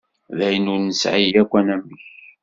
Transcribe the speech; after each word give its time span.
D 0.37 0.39
ayen 0.47 0.71
ur 0.73 0.79
nesɛi 0.83 1.25
yakk 1.33 1.51
anamek. 1.59 2.01